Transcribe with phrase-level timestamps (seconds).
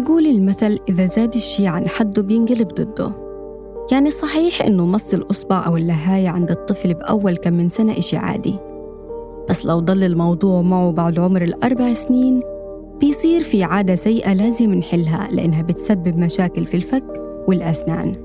[0.00, 3.12] بيقول المثل إذا زاد الشي عن حده بينقلب ضده.
[3.92, 8.54] يعني صحيح إنه مص الأصبع أو اللهاية عند الطفل بأول كم من سنة إشي عادي.
[9.48, 12.40] بس لو ضل الموضوع معه بعد عمر الأربع سنين
[13.00, 18.16] بيصير في عادة سيئة لازم نحلها لأنها بتسبب مشاكل في الفك والأسنان.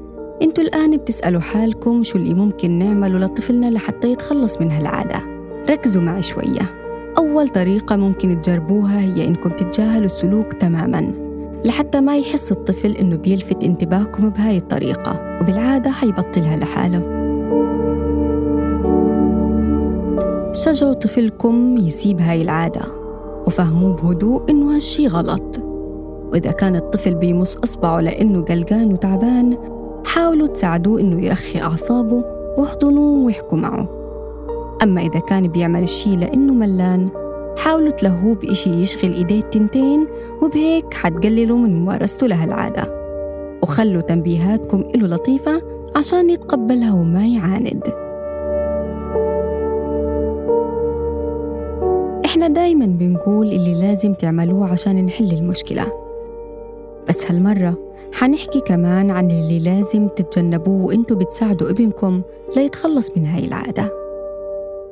[0.42, 5.22] إنتوا الآن بتسألوا حالكم شو اللي ممكن نعمله لطفلنا لحتى يتخلص من هالعادة.
[5.70, 6.76] ركزوا معي شوية.
[7.18, 11.29] أول طريقة ممكن تجربوها هي إنكم تتجاهلوا السلوك تماماً.
[11.66, 17.20] لحتى ما يحس الطفل إنه بيلفت انتباهكم بهاي الطريقة وبالعادة حيبطلها لحاله.
[20.54, 22.82] شجعوا طفلكم يسيب هاي العادة
[23.48, 25.60] وفهموه بهدوء إنه هالشي غلط.
[26.32, 29.58] وإذا كان الطفل بيمص إصبعه لأنه قلقان وتعبان
[30.06, 32.24] حاولوا تساعدوه إنه يرخي أعصابه
[32.58, 33.90] واحضنوه واحكوا معه.
[34.84, 37.10] أما إذا كان بيعمل الشي لأنه ملان
[37.60, 40.08] حاولوا تلهوه بإشي يشغل إيديه التنتين
[40.42, 43.00] وبهيك حتقللوا من ممارسته لهالعادة
[43.64, 45.62] وخلوا تنبيهاتكم إله لطيفة
[45.96, 47.84] عشان يتقبلها وما يعاند.
[52.26, 55.86] إحنا دايما بنقول اللي لازم تعملوه عشان نحل المشكلة.
[57.10, 57.78] بس هالمرة
[58.14, 62.22] حنحكي كمان عن اللي لازم تتجنبوه وإنتوا بتساعدوا ابنكم
[62.56, 63.94] ليتخلص من هاي العادة.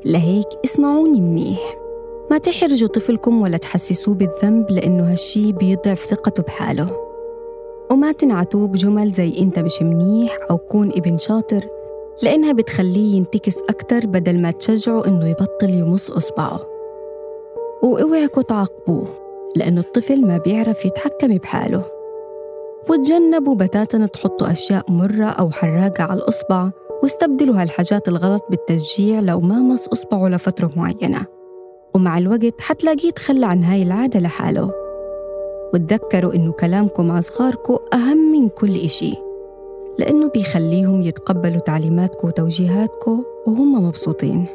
[0.05, 1.86] لهيك اسمعوني منيح.
[2.31, 6.87] ما تحرجوا طفلكم ولا تحسسوه بالذنب لأنه هالشي بيضعف ثقته بحاله.
[7.91, 11.65] وما تنعتوه بجمل زي أنت مش منيح أو كون ابن شاطر
[12.23, 16.61] لأنها بتخليه ينتكس أكتر بدل ما تشجعه إنه يبطل يمص إصبعه.
[17.83, 19.07] واوعكوا تعاقبوه
[19.55, 21.83] لأنه الطفل ما بيعرف يتحكم بحاله.
[22.89, 26.69] وتجنبوا بتاتا تحطوا أشياء مرة أو حراقة على الإصبع
[27.03, 31.36] واستبدلوا هالحاجات الغلط بالتشجيع لو ما مص إصبعه لفترة معينة.
[31.97, 34.71] ومع الوقت حتلاقيه تخلى عن هاي العادة لحاله.
[35.73, 39.13] وتذكروا إنه كلامكم مع صغاركم أهم من كل إشي
[39.99, 44.45] لأنه بيخليهم يتقبلوا تعليماتكم وتوجيهاتكم وهم مبسوطين.